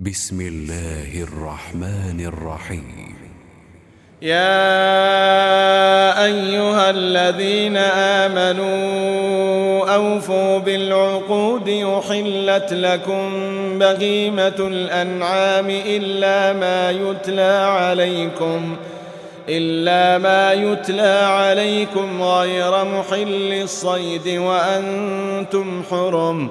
بسم 0.00 0.40
الله 0.40 1.22
الرحمن 1.22 2.20
الرحيم. 2.20 3.14
يا 4.22 4.64
أيها 6.24 6.90
الذين 6.90 7.76
آمنوا 8.26 9.94
أوفوا 9.94 10.58
بالعقود 10.58 11.68
أحلت 11.68 12.72
لكم 12.72 13.28
بهيمة 13.78 14.58
الأنعام 14.58 15.70
إلا 15.70 16.52
ما 16.52 16.90
يتلى 16.90 17.52
عليكم 17.68 18.76
إلا 19.48 20.18
ما 20.18 20.52
يتلى 20.52 21.20
عليكم 21.24 22.22
غير 22.22 22.84
محل 22.84 23.52
الصيد 23.52 24.28
وأنتم 24.28 25.82
حرم. 25.90 26.50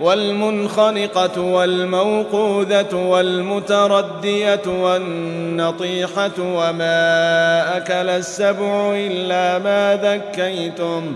والمنخنقة 0.00 1.40
والموقوذة 1.40 2.94
والمتردية 2.94 4.62
والنطيحة 4.66 6.30
وما 6.38 7.76
أكل 7.76 8.08
السبع 8.08 8.92
إلا 8.96 9.58
ما 9.58 9.98
ذكيتم 10.02 11.14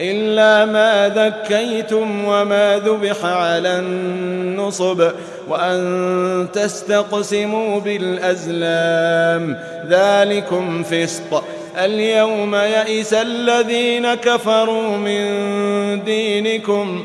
إلا 0.00 0.64
ما 0.64 1.08
ذكيتم 1.08 2.24
وما 2.24 2.78
ذبح 2.78 3.24
على 3.24 3.78
النصب 3.78 5.10
وأن 5.48 6.46
تستقسموا 6.52 7.80
بالأزلام. 7.80 9.58
ذلكم 9.88 10.82
فسق. 10.82 11.44
اليوم 11.84 12.54
يئس 12.54 13.14
الذين 13.14 14.14
كفروا 14.14 14.96
من 14.96 16.04
دينكم 16.04 17.04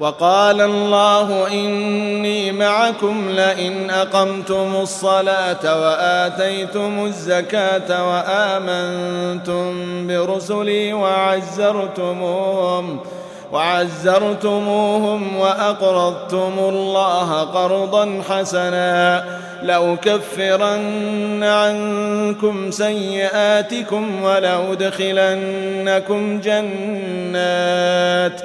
وقال 0.00 0.60
الله 0.60 1.48
إني 1.52 2.52
معكم 2.52 3.30
لئن 3.30 3.90
أقمتم 3.90 4.76
الصلاة 4.82 5.80
وآتيتم 5.82 7.04
الزكاة 7.04 8.08
وآمنتم 8.10 9.72
برسلي 10.06 10.92
وعزرتموهم 10.92 12.98
وعزرتموهم 13.52 15.36
وأقرضتم 15.36 16.52
الله 16.58 17.40
قرضا 17.40 18.22
حسنا 18.28 19.24
لأكفرن 19.62 21.44
عنكم 21.44 22.70
سيئاتكم 22.70 24.22
ولأدخلنكم 24.22 25.20
جنات 26.40 28.40
ۖ 28.40 28.44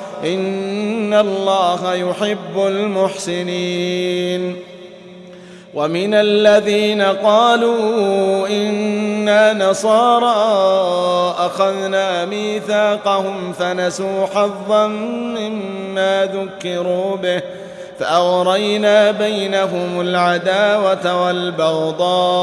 إن 0.23 1.13
الله 1.13 1.93
يحب 1.93 2.57
المحسنين. 2.67 4.55
ومن 5.73 6.13
الذين 6.13 7.01
قالوا 7.01 8.47
إنا 8.47 9.53
نصارى 9.53 10.35
أخذنا 11.37 12.25
ميثاقهم 12.25 13.53
فنسوا 13.53 14.25
حظا 14.25 14.87
مما 14.87 16.29
ذكروا 16.33 17.15
به 17.15 17.41
فأغرينا 17.99 19.11
بينهم 19.11 20.01
العداوة 20.01 21.25
والبغضاء 21.25 22.41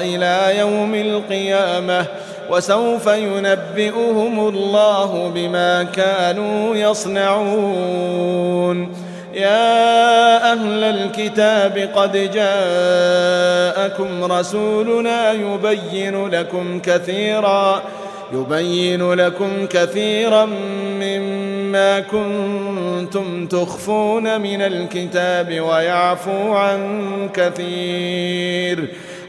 إلى 0.00 0.58
يوم 0.58 0.94
القيامة. 0.94 2.06
وسوف 2.50 3.06
ينبئهم 3.06 4.48
الله 4.48 5.32
بما 5.34 5.82
كانوا 5.82 6.76
يصنعون. 6.76 8.30
يا 9.34 10.52
أهل 10.52 10.84
الكتاب 10.84 11.88
قد 11.94 12.12
جاءكم 12.34 14.32
رسولنا 14.32 15.32
يبين 15.32 16.26
لكم 16.26 16.80
كثيرا 16.80 17.82
يبين 18.32 19.12
لكم 19.12 19.66
كثيرا 19.66 20.44
مما 21.00 22.00
كنتم 22.00 23.46
تخفون 23.46 24.40
من 24.40 24.62
الكتاب 24.62 25.60
ويعفو 25.60 26.52
عن 26.52 26.80
كثير. 27.34 28.88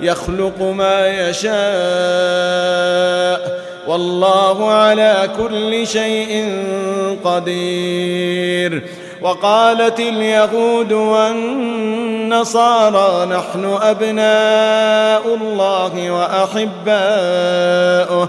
يخلق 0.00 0.62
ما 0.62 1.28
يشاء 1.28 1.56
والله 3.88 4.70
على 4.70 5.28
كل 5.38 5.86
شيء 5.86 6.62
قدير. 7.24 8.82
وقالت 9.22 10.00
اليهود 10.00 10.92
والنصارى 10.92 11.66
نحن 13.26 13.78
أبناء 13.82 15.34
الله 15.34 16.10
وأحباؤه. 16.10 18.28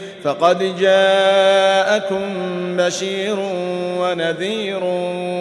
فقد 0.23 0.77
جاءكم 0.79 2.21
بشير 2.77 3.35
ونذير 3.99 4.83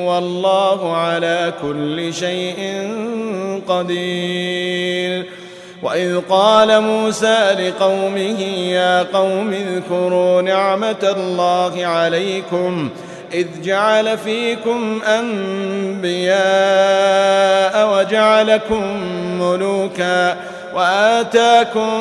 والله 0.07 0.97
على 0.97 1.53
كل 1.63 2.15
شيء 2.15 2.89
قدير. 3.69 5.27
وإذ 5.83 6.21
قال 6.21 6.81
موسى 6.81 7.51
لقومه 7.59 8.41
يا 8.71 9.03
قوم 9.03 9.53
اذكروا 9.53 10.43
نعمة 10.43 11.15
الله 11.17 11.87
عليكم 11.87 12.89
إذ 13.35 13.47
جعل 13.65 14.19
فيكم 14.19 15.01
أنبياء 15.07 16.31
وجعلكم 17.95 18.83
ملوكا 19.41 20.37
وآتاكم 20.75 22.01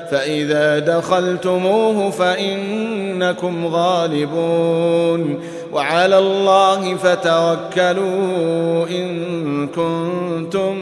فإذا 0.11 0.79
دخلتموه 0.79 2.11
فإنكم 2.11 3.67
غالبون. 3.67 5.39
وعلى 5.73 6.17
الله 6.17 6.95
فتوكلوا 6.95 8.87
إن 8.87 9.67
كنتم 9.67 10.77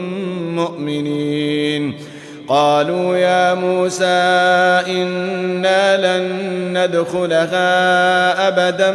مؤمنين. 0.54 1.94
قالوا 2.48 3.16
يا 3.16 3.54
موسى 3.54 4.04
إنا 4.86 6.18
لن 6.18 6.28
ندخلها 6.78 7.68
أبدا 8.48 8.94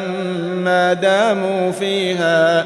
ما 0.64 0.94
داموا 0.94 1.72
فيها. 1.72 2.66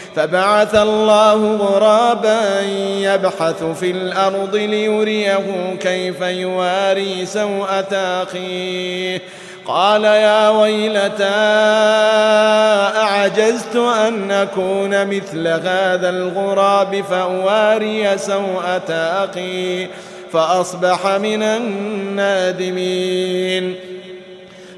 فبعث 0.15 0.75
الله 0.75 1.55
غرابا 1.55 2.61
يبحث 2.99 3.63
في 3.63 3.91
الأرض 3.91 4.55
ليريه 4.55 5.75
كيف 5.79 6.21
يواري 6.21 7.25
سوءة 7.25 7.95
أخيه. 8.23 9.21
قال 9.65 10.03
يا 10.03 10.49
ويلتى 10.49 11.23
أعجزت 12.95 13.75
أن 13.75 14.31
أكون 14.31 15.07
مثل 15.07 15.47
هذا 15.47 16.09
الغراب 16.09 17.03
فأواري 17.09 18.17
سوءة 18.17 18.91
أخي 18.91 19.87
فأصبح 20.33 21.07
من 21.07 21.43
النادمين. 21.43 22.95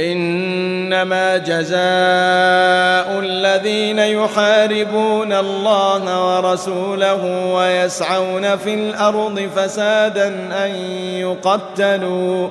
إنما 0.00 1.36
جزاء 1.36 3.20
الذين 3.20 3.98
يحاربون 3.98 5.32
الله 5.32 6.36
ورسوله 6.36 7.52
ويسعون 7.54 8.56
في 8.56 8.74
الأرض 8.74 9.48
فسادا 9.56 10.28
أن 10.64 10.70
يقتلوا 11.18 12.48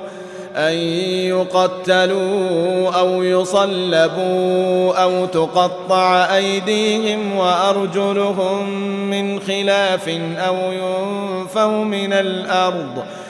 أن 0.56 0.74
يقتلوا 1.28 2.90
أو 2.90 3.22
يصلبوا 3.22 4.94
أو 5.02 5.26
تقطع 5.26 6.36
أيديهم 6.36 7.36
وأرجلهم 7.36 8.70
من 9.10 9.40
خلاف 9.40 10.08
أو 10.38 10.56
ينفوا 10.72 11.84
من 11.84 12.12
الأرض 12.12 12.98
ۖ. 12.98 13.29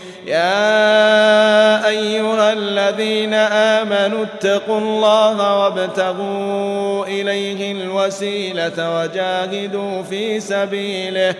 يا 0.31 1.87
أيها 1.87 2.53
الذين 2.53 3.33
آمنوا 3.33 4.23
اتقوا 4.23 4.79
الله 4.79 5.59
وابتغوا 5.59 7.05
إليه 7.05 7.71
الوسيلة 7.71 9.01
وجاهدوا 9.01 10.03
في 10.03 10.39
سبيله 10.39 11.35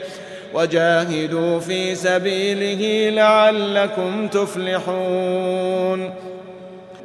وجاهدوا 0.54 1.60
في 1.60 1.96
سبيله 1.96 3.10
لعلكم 3.10 4.28
تفلحون. 4.28 6.14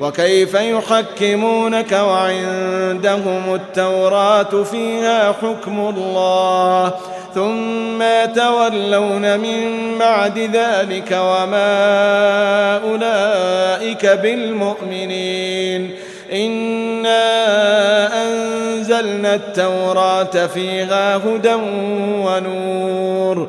وكيف 0.00 0.54
يحكمونك 0.54 1.92
وعندهم 1.92 3.54
التوراة 3.54 4.62
فيها 4.62 5.32
حكم 5.32 5.94
الله 5.96 6.94
ثم 7.34 8.02
تولون 8.34 9.40
من 9.40 9.98
بعد 9.98 10.38
ذلك 10.38 11.10
وما 11.12 12.76
أولئك 12.76 14.06
بالمؤمنين 14.06 15.90
إنا 16.32 17.22
أنزلنا 18.22 19.34
التوراة 19.34 20.46
فيها 20.54 21.16
هدى 21.16 21.54
ونور 22.24 23.48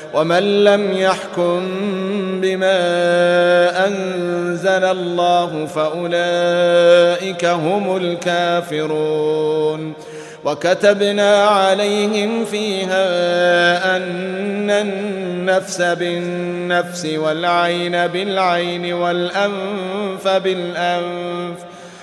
ومن 0.13 0.63
لم 0.63 0.91
يحكم 0.91 1.61
بما 2.41 2.77
أنزل 3.87 4.83
الله 4.83 5.65
فأولئك 5.65 7.45
هم 7.45 7.97
الكافرون. 7.97 9.93
وكتبنا 10.45 11.43
عليهم 11.43 12.45
فيها 12.45 13.05
أن 13.97 14.69
النفس 14.69 15.81
بالنفس 15.81 17.05
والعين 17.05 18.07
بالعين 18.07 18.93
والأنف 18.93 20.27
بالأنف 20.27 21.70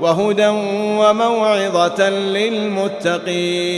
وهدى 0.00 0.48
وموعظة 0.98 2.08
للمتقين 3.10 3.74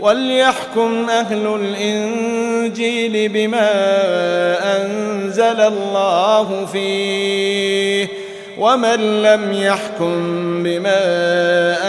وليحكم 0.00 1.10
أهل 1.10 1.46
الإنجيل 1.60 3.28
بما 3.28 3.70
أنزل 4.76 5.60
الله 5.60 6.66
فيه 6.72 8.08
ومن 8.58 9.22
لم 9.22 9.52
يحكم 9.52 10.16
بما 10.62 11.02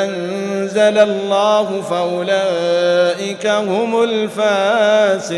أنزل 0.04 0.98
الله 0.98 1.82
فأولئك 1.82 3.48
هم 3.48 4.04
الفاسقون 4.04 5.38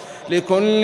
لكل 0.31 0.81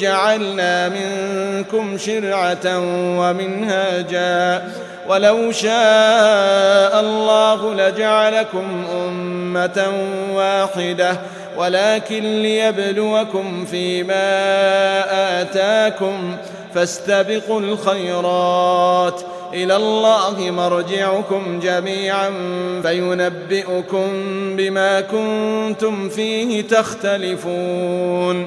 جعلنا 0.00 0.88
منكم 0.88 1.98
شرعة 1.98 2.78
ومنهاجا. 3.18 4.68
ولو 5.08 5.52
شاء 5.52 7.00
الله 7.00 7.74
لجعلكم 7.74 8.84
أمة 9.08 9.92
واحدة. 10.34 11.16
ولكن 11.56 12.42
ليبلوكم 12.42 13.64
فيما 13.64 14.22
آتاكم 15.40 16.36
فاستبقوا 16.74 17.60
الخيرات. 17.60 19.22
إلى 19.54 19.76
الله 19.76 20.50
مرجعكم 20.50 21.60
جميعا. 21.62 22.30
فينبئكم 22.82 24.08
بما 24.56 25.00
كنتم 25.00 26.08
فيه 26.08 26.62
تختلفون. 26.62 28.46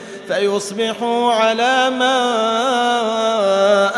فيصبحوا 0.31 1.33
على 1.33 1.89
ما 1.89 2.15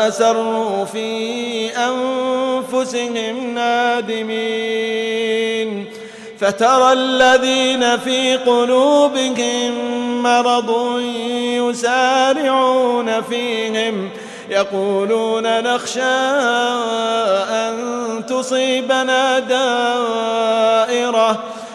أسروا 0.08 0.84
في 0.84 1.68
أنفسهم 1.76 3.54
نادمين. 3.54 5.14
فترى 6.40 6.92
الذين 6.92 7.98
في 7.98 8.36
قلوبهم 8.36 9.72
مرض 10.22 11.00
يسارعون 11.70 13.22
فيهم 13.22 14.10
يقولون 14.50 15.62
نخشى 15.62 16.02
أن 17.50 17.74
تصيبنا 18.28 19.38
دائرة. 19.38 21.44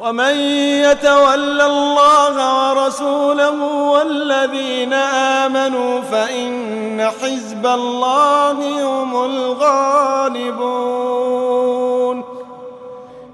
ومن 0.00 0.34
يتول 0.84 1.60
الله 1.60 2.34
ورسوله 2.68 3.62
والذين 3.72 4.92
آمنوا 5.42 6.00
فإن 6.00 7.10
حزب 7.22 7.66
الله 7.66 8.82
هم 8.82 9.24
الغالبون 9.24 10.76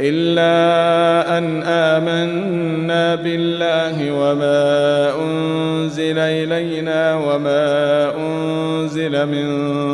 إلا 0.00 1.38
أن 1.38 1.62
آمنا 1.62 3.14
بالله 3.14 4.12
وما 4.12 5.12
أنزل 5.24 6.18
إلينا 6.18 7.14
وما 7.14 8.12
أنزل 8.16 9.26
من 9.26 9.48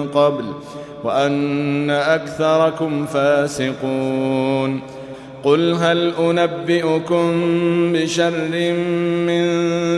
قبل 0.08 0.44
وأن 1.04 1.90
أكثركم 1.90 3.06
فاسقون. 3.06 4.80
قل 5.44 5.72
هل 5.74 6.12
أنبئكم 6.20 7.32
بشر 7.92 8.50
من 9.26 9.44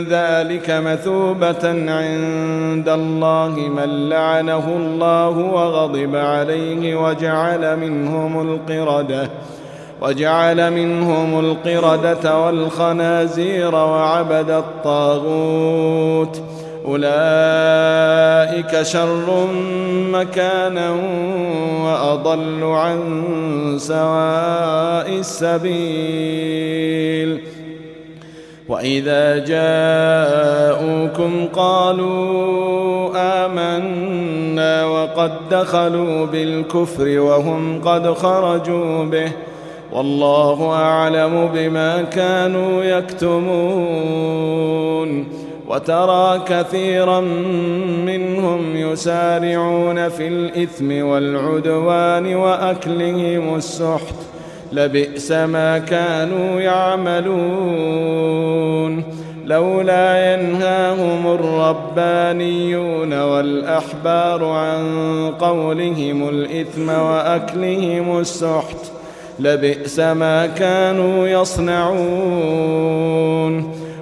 ذلك 0.03 0.69
مثوبة 0.69 1.67
عند 1.91 2.89
الله 2.89 3.55
من 3.55 4.09
لعنه 4.09 4.77
الله 4.77 5.29
وغضب 5.29 6.15
عليه 6.15 6.95
وجعل 6.95 7.77
منهم 7.77 8.41
القردة 8.41 9.29
وجعل 10.01 10.71
منهم 10.71 11.39
القردة 11.39 12.39
والخنازير 12.45 13.75
وعبد 13.75 14.49
الطاغوت. 14.49 16.41
أولئك 16.85 18.81
شر 18.81 19.47
مكانا 20.11 20.95
وأضل 21.83 22.63
عن 22.63 22.99
سواء 23.79 25.09
السبيل. 25.19 26.77
وإذا 28.69 29.37
جاءوكم 29.37 31.31
قالوا 31.53 33.09
آمنا 33.45 34.85
وقد 34.85 35.31
دخلوا 35.51 36.25
بالكفر 36.25 37.19
وهم 37.19 37.81
قد 37.81 38.13
خرجوا 38.13 39.03
به 39.03 39.27
ۖ. 39.27 39.31
والله 39.93 40.73
أعلم 40.73 41.49
بما 41.53 42.01
كانوا 42.01 42.83
يكتمون. 42.83 44.57
وترى 45.69 46.41
كثيرا 46.47 47.19
منهم 48.05 48.75
يسارعون 48.75 50.09
في 50.09 50.27
الإثم 50.27 51.05
والعدوان 51.05 52.35
وأكلهم 52.35 53.55
السحت. 53.55 54.15
لبئس 54.71 55.31
ما 55.31 55.77
كانوا 55.77 56.61
يعملون. 56.61 58.07
لولا 59.45 60.33
ينهاهم 60.33 61.27
الربانيون 61.33 63.21
والأحبار 63.21 64.45
عن 64.45 64.83
قولهم 65.39 66.29
الإثم 66.29 66.89
وأكلهم 66.89 68.19
السحت. 68.19 68.96
لبئس 69.39 69.99
ما 69.99 70.47
كانوا 70.47 71.27
يصنعون. 71.27 72.67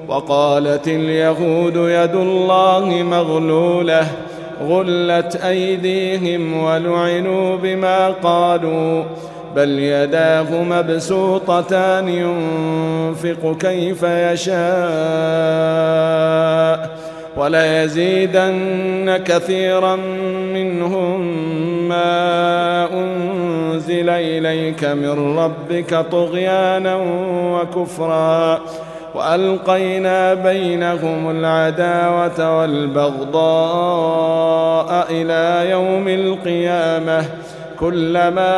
وقالت 0.08 0.88
اليهود 0.88 1.76
يد 1.76 2.16
الله 2.16 3.04
مغلولة 3.04 4.08
غلت 4.68 5.36
أيديهم 5.36 6.64
ولعنوا 6.64 7.56
بما 7.56 8.08
قالوا 8.10 9.04
بل 9.56 9.80
يداه 9.80 10.64
مبسوطتان 10.64 12.10
ينفق 12.10 13.58
كيف 13.60 14.04
يشاء. 14.04 14.56
وليزيدن 17.38 19.18
كثيرا 19.26 19.96
منهم 20.54 21.22
ما 21.88 22.88
أنزل 23.76 24.10
إليك 24.10 24.84
من 24.84 25.38
ربك 25.40 26.06
طغيانا 26.12 26.96
وكفرا 27.54 28.62
وألقينا 29.16 30.34
بينهم 30.34 31.32
العداوة 31.32 32.60
والبغضاء 32.60 33.46
إلى 35.10 35.70
يوم 35.72 36.08
القيامة 36.08 37.26
كلما 37.80 38.56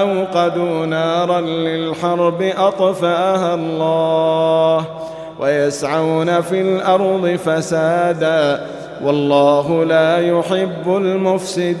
أوقدوا 0.00 0.86
نارا 0.86 1.40
للحرب 1.40 2.42
أطفأها 2.42 3.54
الله 3.54 4.84
ويسعون 5.40 6.40
في 6.40 6.60
الأرض 6.60 7.38
فسادا 7.44 8.66
والله 9.04 9.84
لا 9.84 10.18
يحب 10.18 10.96
المفسدين 10.96 11.80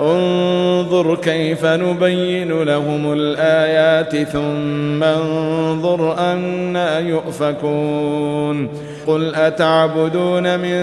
انظر 0.00 1.16
كيف 1.16 1.64
نبين 1.64 2.62
لهم 2.62 3.12
الآيات 3.12 4.16
ثم 4.16 5.02
انظر 5.02 6.18
أنا 6.18 6.98
يؤفكون. 6.98 8.68
قل 9.06 9.34
أتعبدون 9.34 10.58
من 10.58 10.80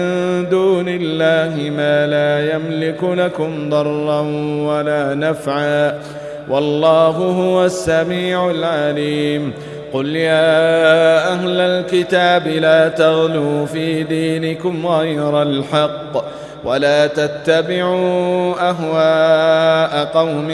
دون 0.48 0.88
الله 0.88 1.70
ما 1.70 2.06
لا 2.06 2.54
يملك 2.54 3.04
لكم 3.04 3.70
ضرا 3.70 4.20
ولا 4.66 5.14
نفعا. 5.14 6.00
والله 6.48 7.16
هو 7.16 7.64
السميع 7.64 8.50
العليم. 8.50 9.52
قل 9.92 10.16
يا 10.16 11.32
أهل 11.32 11.60
الكتاب 11.60 12.48
لا 12.48 12.88
تغلوا 12.88 13.66
في 13.66 14.02
دينكم 14.02 14.86
غير 14.86 15.42
الحق. 15.42 16.43
ولا 16.64 17.06
تتبعوا 17.06 18.54
أهواء 18.70 20.04
قوم 20.04 20.48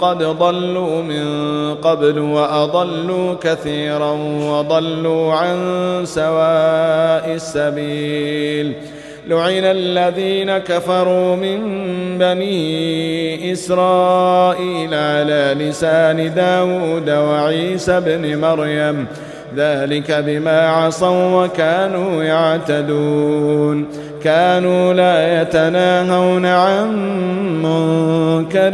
قد 0.00 0.18
ضلوا 0.22 1.02
من 1.02 1.26
قبل 1.74 2.18
وأضلوا 2.18 3.34
كثيرا 3.42 4.12
وضلوا 4.50 5.34
عن 5.34 5.56
سواء 6.04 7.34
السبيل. 7.34 8.72
لعن 9.28 9.64
الذين 9.64 10.58
كفروا 10.58 11.36
من 11.36 11.58
بني 12.18 13.52
إسرائيل 13.52 14.94
على 14.94 15.56
لسان 15.58 16.34
داود 16.34 17.10
وعيسى 17.10 18.00
بن 18.00 18.38
مريم. 18.40 19.06
ذلك 19.56 20.10
بما 20.10 20.68
عصوا 20.68 21.44
وكانوا 21.44 22.24
يعتدون. 22.24 23.86
كانوا 24.24 24.92
لا 24.92 25.42
يتناهون 25.42 26.46
عن 26.46 26.88
منكر 27.62 28.72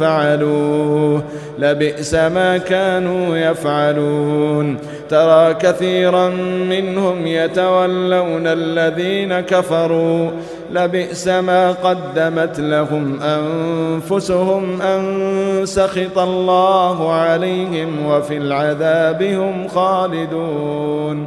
فعلوه. 0.00 1.22
لبئس 1.58 2.14
ما 2.14 2.56
كانوا 2.56 3.36
يفعلون. 3.36 4.78
ترى 5.08 5.54
كثيرا 5.54 6.28
منهم 6.70 7.26
يتولون 7.26 8.46
الذين 8.46 9.40
كفروا. 9.40 10.30
لبئس 10.74 11.28
ما 11.28 11.72
قدمت 11.72 12.60
لهم 12.60 13.20
أنفسهم 13.22 14.82
أن 14.82 15.20
سخط 15.64 16.18
الله 16.18 17.12
عليهم 17.12 18.06
وفي 18.06 18.36
العذاب 18.36 19.22
هم 19.22 19.68
خالدون. 19.68 21.26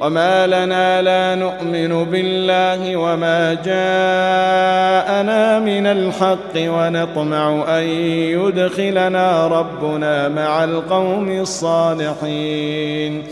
وما 0.00 0.46
لنا 0.46 1.02
لا 1.02 1.34
نؤمن 1.34 2.04
بالله 2.04 2.96
وما 2.96 3.54
جاءنا 3.54 5.58
من 5.58 5.86
الحق 5.86 6.54
ونطمع 6.56 7.78
ان 7.78 7.84
يدخلنا 8.32 9.46
ربنا 9.46 10.28
مع 10.28 10.64
القوم 10.64 11.40
الصالحين 11.40 13.22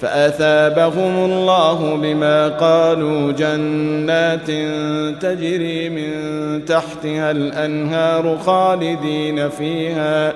فاثابهم 0.00 1.24
الله 1.24 1.96
بما 1.96 2.48
قالوا 2.48 3.32
جنات 3.32 4.46
تجري 5.20 5.88
من 5.88 6.10
تحتها 6.64 7.30
الانهار 7.30 8.38
خالدين 8.46 9.48
فيها 9.48 10.32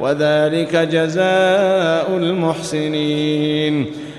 وذلك 0.00 0.76
جزاء 0.76 2.06
المحسنين 2.16 3.86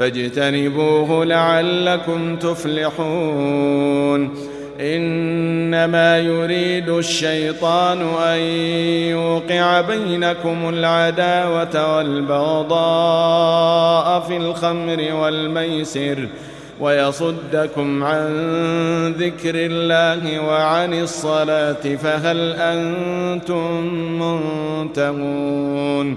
فاجتنبوه 0.00 1.24
لعلكم 1.24 2.36
تفلحون. 2.36 4.30
إنما 4.80 6.18
يريد 6.18 6.88
الشيطان 6.88 8.02
أن 8.02 8.38
يوقع 9.10 9.80
بينكم 9.80 10.68
العداوة 10.68 11.96
والبغضاء 11.96 12.80
في 14.20 14.36
الخمر 14.36 15.14
والميسر 15.14 16.28
ويصدكم 16.80 18.04
عن 18.04 18.28
ذكر 19.18 19.54
الله 19.54 20.46
وعن 20.46 20.94
الصلاة 20.94 21.96
فهل 22.02 22.52
أنتم 22.52 23.84
منتهون. 24.22 26.16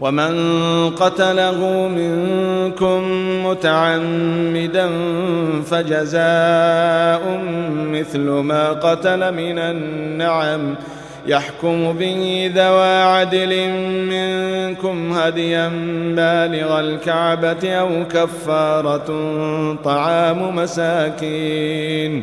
ومن 0.00 0.34
قتله 0.90 1.88
منكم 1.88 3.02
متعمدا 3.46 4.88
فجزاء 5.66 7.40
مثل 7.92 8.20
ما 8.20 8.68
قتل 8.72 9.34
من 9.34 9.58
النعم 9.58 10.74
يحكم 11.26 11.92
به 11.92 12.50
ذوى 12.54 13.02
عدل 13.02 13.68
منكم 14.10 15.12
هديا 15.12 15.68
بالغ 16.16 16.80
الكعبة 16.80 17.72
أو 17.72 18.04
كفارة 18.08 19.08
طعام 19.84 20.56
مساكين 20.56 22.22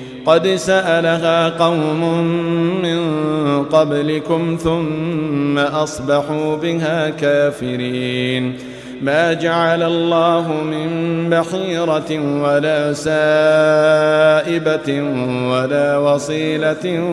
قد 0.25 0.47
سألها 0.47 1.49
قوم 1.49 2.23
من 2.81 3.01
قبلكم 3.63 4.57
ثم 4.63 5.57
أصبحوا 5.57 6.55
بها 6.55 7.09
كافرين. 7.09 8.71
ما 9.01 9.33
جعل 9.33 9.83
الله 9.83 10.63
من 10.63 10.89
بحيرة 11.29 12.41
ولا 12.43 12.93
سائبة 12.93 14.89
ولا 15.51 15.97
وصيلة 15.97 17.03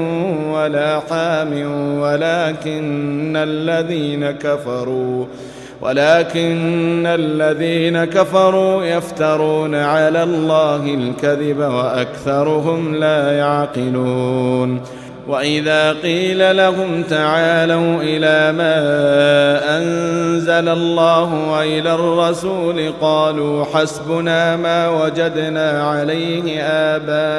ولا 0.53 1.01
حام 1.11 1.53
ولكن 2.01 3.37
الذين 3.37 4.31
كفروا 4.31 5.27
ولكن 5.81 7.07
الذين 7.07 8.05
كفروا 8.05 8.85
يفترون 8.85 9.75
على 9.75 10.23
الله 10.23 10.95
الكذب 10.95 11.59
وأكثرهم 11.59 12.95
لا 12.95 13.33
يعقلون. 13.33 14.81
وإذا 15.29 15.93
قيل 15.93 16.57
لهم 16.57 17.03
تعالوا 17.03 18.03
إلى 18.03 18.53
ما 18.53 18.77
أنزل 19.79 20.69
الله 20.69 21.51
وإلى 21.51 21.95
الرسول 21.95 22.93
قالوا 23.01 23.65
حسبنا 23.65 24.57
ما 24.57 24.89
وجدنا 24.89 25.83
عليه 25.83 26.63
آباءنا 26.63 27.39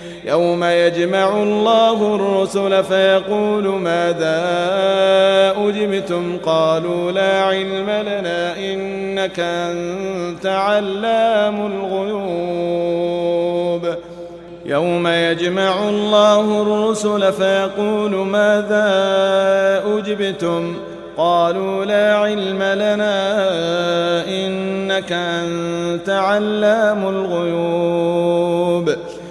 يوم 0.25 0.63
يجمع 0.63 1.43
الله 1.43 2.15
الرسل 2.15 2.83
فيقول 2.83 3.67
ماذا 3.67 4.41
أجبتم؟ 5.57 6.37
قالوا 6.45 7.11
لا 7.11 7.41
علم 7.41 7.89
لنا 7.89 8.57
إنك 8.57 9.39
أنت 9.39 10.45
علام 10.45 11.65
الغيوب. 11.65 13.01
يوم 14.65 15.07
يجمع 15.07 15.89
الله 15.89 16.61
الرسل 16.61 17.33
فيقول 17.33 18.15
ماذا 18.15 18.93
أجبتم؟ 19.97 20.75
قالوا 21.17 21.85
لا 21.85 22.15
علم 22.15 22.63
لنا 22.63 23.37
إنك 24.27 25.11
أنت 25.11 26.09
علام 26.09 27.09
الغيوب. 27.09 28.95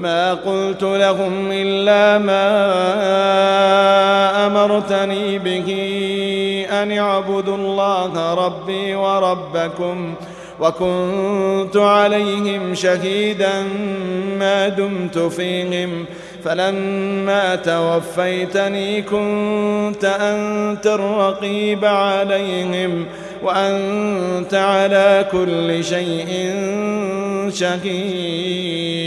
ما 0.00 0.34
قلت 0.34 0.82
لهم 0.82 1.48
إلا 1.52 2.18
ما 2.18 2.46
أمرتني 4.46 5.38
به 5.38 5.68
أن 6.70 6.98
اعبدوا 6.98 7.56
الله 7.56 8.34
ربي 8.46 8.94
وربكم 8.94 10.14
وكنت 10.60 11.76
عليهم 11.76 12.74
شهيدا 12.74 13.62
ما 14.38 14.68
دمت 14.68 15.18
فيهم. 15.18 16.04
فلما 16.44 17.56
توفيتني 17.56 19.02
كنت 19.02 20.04
أنت 20.04 20.86
الرقيب 20.86 21.84
عليهم. 21.84 23.06
وأنت 23.42 24.54
على 24.54 25.26
كل 25.32 25.84
شيء 25.84 26.54
شهيد. 27.48 29.00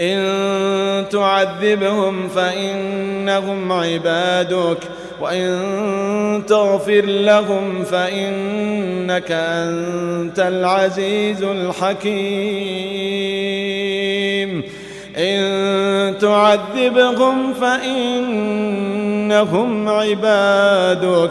إن 0.00 1.08
تعذبهم 1.08 2.28
فإنهم 2.28 3.72
عبادك 3.72 4.78
وإن 5.20 6.42
تغفر 6.48 7.04
لهم 7.04 7.84
فإنك 7.84 9.32
أنت 9.32 10.38
العزيز 10.38 11.42
الحكيم. 11.42 12.76
إن 15.16 16.18
تعذبهم 16.18 17.54
فإنهم 17.54 18.28
عبادك 19.88 21.30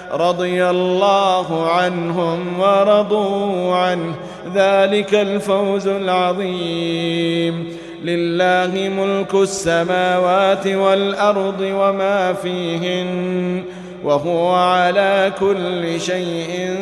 رضي 0.13 0.69
الله 0.69 1.71
عنهم 1.71 2.59
ورضوا 2.59 3.75
عنه. 3.75 4.15
ذلك 4.55 5.15
الفوز 5.15 5.87
العظيم. 5.87 7.67
لله 8.03 8.89
ملك 8.89 9.33
السماوات 9.33 10.67
والأرض 10.67 11.61
وما 11.61 12.33
فيهن 12.33 13.63
وهو 14.03 14.53
على 14.53 15.31
كل 15.39 16.01
شيء 16.01 16.75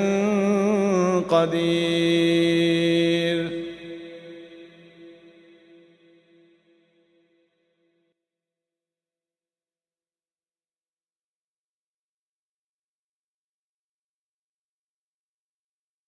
قدير. 1.30 2.80